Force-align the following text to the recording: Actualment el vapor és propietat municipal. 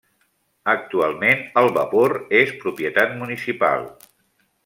Actualment 0.71 1.43
el 1.61 1.69
vapor 1.75 2.15
és 2.41 2.55
propietat 2.65 3.15
municipal. 3.21 3.87